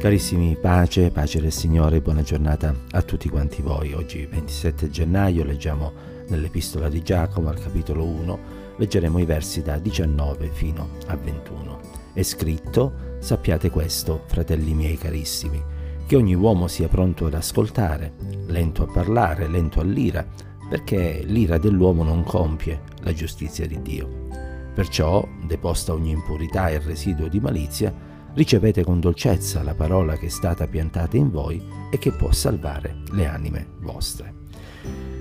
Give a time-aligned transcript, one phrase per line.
[0.00, 3.92] Carissimi, pace, pace del Signore, buona giornata a tutti quanti voi.
[3.92, 5.92] Oggi 27 gennaio leggiamo
[6.28, 8.38] nell'Epistola di Giacomo al capitolo 1,
[8.78, 11.80] leggeremo i versi da 19 fino a 21.
[12.14, 15.62] È scritto, sappiate questo, fratelli miei carissimi,
[16.06, 18.14] che ogni uomo sia pronto ad ascoltare,
[18.46, 20.26] lento a parlare, lento all'ira,
[20.66, 24.08] perché l'ira dell'uomo non compie la giustizia di Dio.
[24.74, 30.30] Perciò, deposta ogni impurità e residuo di malizia, ricevete con dolcezza la parola che è
[30.30, 34.34] stata piantata in voi e che può salvare le anime vostre.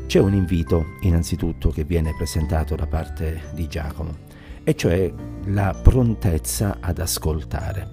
[0.06, 4.18] C'è un invito innanzitutto che viene presentato da parte di Giacomo,
[4.64, 5.12] e cioè
[5.46, 7.92] la prontezza ad ascoltare.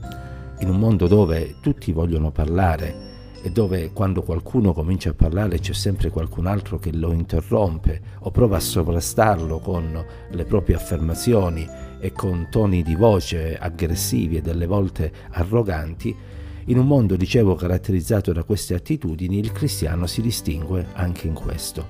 [0.60, 3.05] In un mondo dove tutti vogliono parlare
[3.50, 8.56] dove quando qualcuno comincia a parlare c'è sempre qualcun altro che lo interrompe o prova
[8.56, 11.66] a sovrastarlo con le proprie affermazioni
[11.98, 16.14] e con toni di voce aggressivi e delle volte arroganti,
[16.68, 21.86] in un mondo, dicevo, caratterizzato da queste attitudini, il cristiano si distingue anche in questo.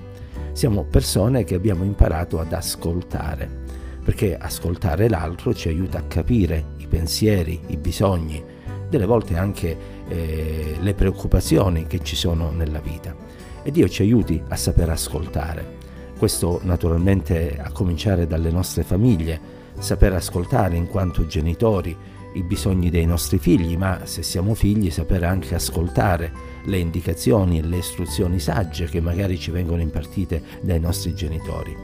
[0.51, 3.49] Siamo persone che abbiamo imparato ad ascoltare,
[4.03, 8.43] perché ascoltare l'altro ci aiuta a capire i pensieri, i bisogni,
[8.87, 13.15] delle volte anche eh, le preoccupazioni che ci sono nella vita.
[13.63, 15.75] E Dio ci aiuti a saper ascoltare.
[16.17, 19.39] Questo naturalmente a cominciare dalle nostre famiglie,
[19.77, 21.95] saper ascoltare in quanto genitori
[22.33, 26.31] i bisogni dei nostri figli, ma se siamo figli saper anche ascoltare
[26.65, 31.75] le indicazioni e le istruzioni sagge che magari ci vengono impartite dai nostri genitori.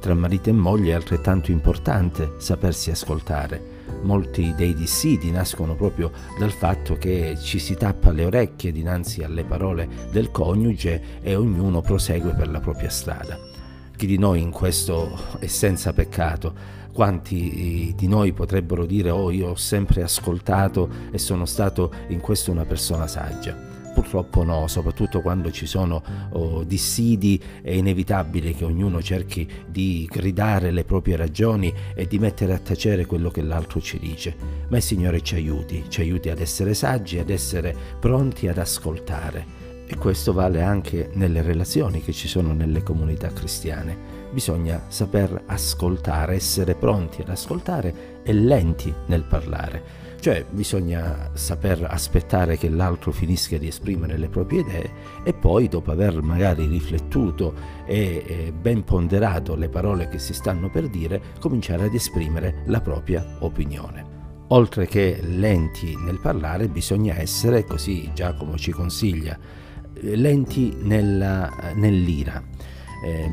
[0.00, 3.73] Tra marito e moglie è altrettanto importante sapersi ascoltare.
[4.02, 9.44] Molti dei dissidi nascono proprio dal fatto che ci si tappa le orecchie dinanzi alle
[9.44, 13.38] parole del coniuge e ognuno prosegue per la propria strada.
[13.96, 19.50] Chi di noi in questo è senza peccato, quanti di noi potrebbero dire oh io
[19.50, 23.63] ho sempre ascoltato e sono stato in questo una persona saggia?
[23.94, 30.72] Purtroppo no, soprattutto quando ci sono oh, dissidi è inevitabile che ognuno cerchi di gridare
[30.72, 34.36] le proprie ragioni e di mettere a tacere quello che l'altro ci dice.
[34.68, 39.62] Ma il Signore ci aiuti, ci aiuti ad essere saggi, ad essere pronti ad ascoltare.
[39.86, 46.34] E questo vale anche nelle relazioni che ci sono nelle comunità cristiane bisogna saper ascoltare,
[46.34, 50.03] essere pronti ad ascoltare e lenti nel parlare.
[50.24, 54.90] Cioè bisogna saper aspettare che l'altro finisca di esprimere le proprie idee
[55.22, 57.52] e poi dopo aver magari riflettuto
[57.84, 63.36] e ben ponderato le parole che si stanno per dire, cominciare ad esprimere la propria
[63.40, 64.46] opinione.
[64.48, 69.38] Oltre che lenti nel parlare, bisogna essere, così Giacomo ci consiglia,
[70.00, 72.42] lenti nella, nell'ira
[73.04, 73.30] eh,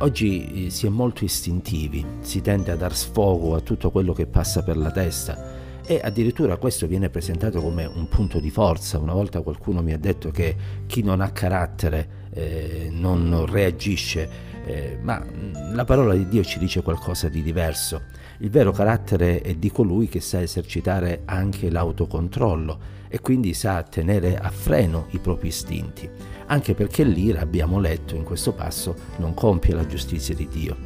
[0.00, 4.64] oggi si è molto istintivi, si tende a dar sfogo a tutto quello che passa
[4.64, 8.98] per la testa e addirittura questo viene presentato come un punto di forza.
[8.98, 14.28] Una volta qualcuno mi ha detto che chi non ha carattere eh, non reagisce,
[14.64, 15.24] eh, ma
[15.72, 18.02] la parola di Dio ci dice qualcosa di diverso.
[18.38, 24.36] Il vero carattere è di colui che sa esercitare anche l'autocontrollo e quindi sa tenere
[24.36, 26.10] a freno i propri istinti
[26.46, 30.76] anche perché l'ira, abbiamo letto in questo passo, non compie la giustizia di Dio,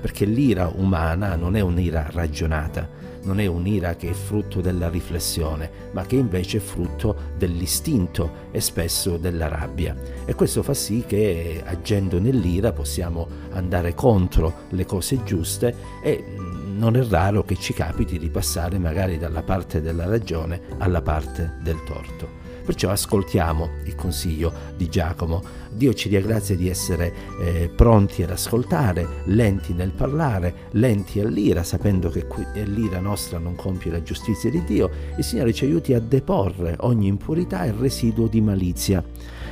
[0.00, 2.88] perché l'ira umana non è un'ira ragionata,
[3.28, 8.60] non è un'ira che è frutto della riflessione, ma che invece è frutto dell'istinto e
[8.62, 9.94] spesso della rabbia.
[10.24, 16.96] E questo fa sì che agendo nell'ira possiamo andare contro le cose giuste e non
[16.96, 21.82] è raro che ci capiti di passare magari dalla parte della ragione alla parte del
[21.84, 22.37] torto.
[22.68, 25.42] Perciò ascoltiamo il consiglio di Giacomo.
[25.70, 31.62] Dio ci dia grazia di essere eh, pronti ad ascoltare, lenti nel parlare, lenti all'ira,
[31.62, 34.90] sapendo che qui, l'ira nostra non compie la giustizia di Dio.
[35.16, 39.02] Il Signore ci aiuti a deporre ogni impurità e residuo di malizia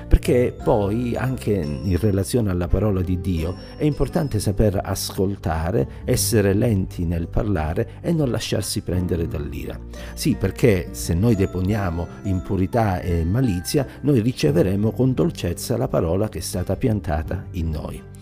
[0.07, 7.05] perché poi anche in relazione alla parola di Dio è importante saper ascoltare, essere lenti
[7.05, 9.79] nel parlare e non lasciarsi prendere dall'ira.
[10.15, 16.39] Sì, perché se noi deponiamo impurità e malizia, noi riceveremo con dolcezza la parola che
[16.39, 18.15] è stata piantata in noi.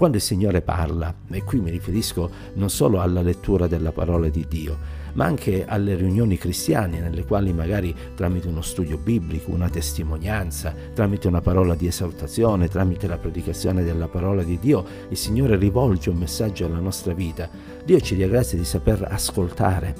[0.00, 4.46] Quando il Signore parla, e qui mi riferisco non solo alla lettura della parola di
[4.48, 4.78] Dio,
[5.12, 11.28] ma anche alle riunioni cristiane nelle quali magari tramite uno studio biblico, una testimonianza, tramite
[11.28, 16.16] una parola di esortazione, tramite la predicazione della parola di Dio, il Signore rivolge un
[16.16, 17.50] messaggio alla nostra vita.
[17.84, 19.94] Dio ci dia grazia di saper ascoltare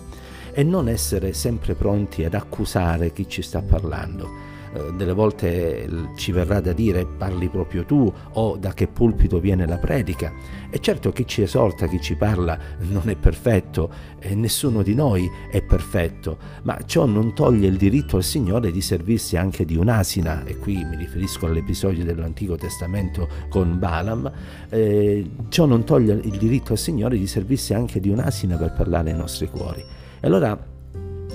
[0.53, 6.33] e non essere sempre pronti ad accusare chi ci sta parlando eh, delle volte ci
[6.33, 10.33] verrà da dire parli proprio tu o da che pulpito viene la predica.
[10.71, 13.91] E certo chi ci esorta, chi ci parla non è perfetto
[14.21, 18.81] e nessuno di noi è perfetto, ma ciò non toglie il diritto al Signore di
[18.81, 24.31] servirsi anche di un'asina, e qui mi riferisco all'episodio dell'Antico Testamento con Balaam,
[24.69, 29.11] eh, ciò non toglie il diritto al Signore di servirsi anche di un'asina per parlare
[29.11, 29.81] ai nostri cuori.
[29.81, 30.70] E allora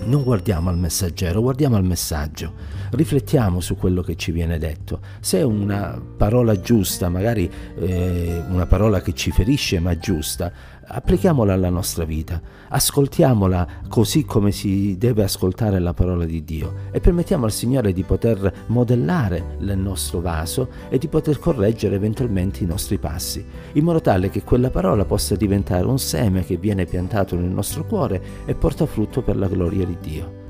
[0.05, 2.53] non guardiamo al messaggero, guardiamo al messaggio,
[2.91, 4.99] riflettiamo su quello che ci viene detto.
[5.19, 7.49] Se è una parola giusta, magari
[7.79, 10.51] eh, una parola che ci ferisce ma giusta,
[10.87, 16.99] applichiamola alla nostra vita, ascoltiamola così come si deve ascoltare la parola di Dio e
[16.99, 22.67] permettiamo al Signore di poter modellare il nostro vaso e di poter correggere eventualmente i
[22.67, 27.35] nostri passi, in modo tale che quella parola possa diventare un seme che viene piantato
[27.35, 30.44] nel nostro cuore e porta frutto per la gloria di Dio.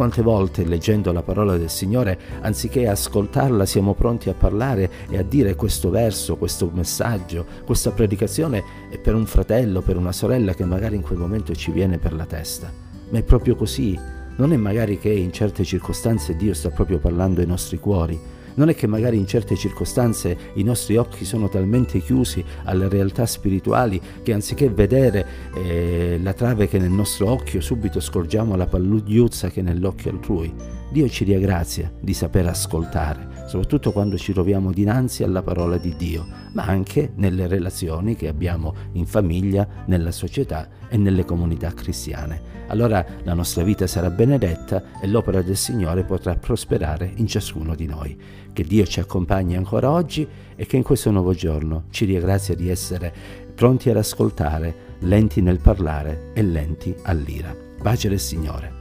[0.00, 5.22] Quante volte leggendo la parola del Signore, anziché ascoltarla, siamo pronti a parlare e a
[5.22, 8.64] dire questo verso, questo messaggio, questa predicazione
[9.02, 12.24] per un fratello, per una sorella che magari in quel momento ci viene per la
[12.24, 12.72] testa.
[13.10, 13.94] Ma è proprio così.
[14.36, 18.18] Non è magari che in certe circostanze Dio sta proprio parlando ai nostri cuori,
[18.60, 23.24] non è che magari in certe circostanze i nostri occhi sono talmente chiusi alle realtà
[23.24, 28.66] spirituali che anziché vedere eh, la trave che è nel nostro occhio, subito scorgiamo la
[28.66, 30.52] pallugliuzza che è nell'occhio altrui.
[30.92, 35.96] Dio ci dia grazia di saper ascoltare, soprattutto quando ci troviamo dinanzi alla parola di
[35.96, 42.58] Dio, ma anche nelle relazioni che abbiamo in famiglia, nella società e nelle comunità cristiane.
[42.68, 47.86] Allora la nostra vita sarà benedetta e l'opera del Signore potrà prosperare in ciascuno di
[47.86, 48.16] noi.
[48.52, 50.24] Che Dio ci accompagni ancora oggi
[50.54, 53.12] e che in questo nuovo giorno ci dia grazia di essere
[53.52, 57.52] pronti ad ascoltare, lenti nel parlare e lenti all'ira.
[57.82, 58.79] Pace del Signore.